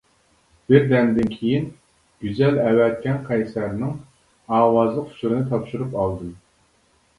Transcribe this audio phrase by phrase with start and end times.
[0.69, 1.67] بىردەمدىن كېيىن
[2.25, 3.93] گۈزەل ئەۋەتكەن قەيسەرنىڭ
[4.57, 6.37] ئاۋازلىق ئۇچۇرىنى تاپشۇرۇپ ئالدىم.